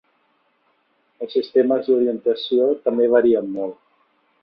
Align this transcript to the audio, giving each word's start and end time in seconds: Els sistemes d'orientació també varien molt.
Els 1.25 1.35
sistemes 1.39 1.91
d'orientació 1.91 2.73
també 2.89 3.11
varien 3.15 3.57
molt. 3.61 3.83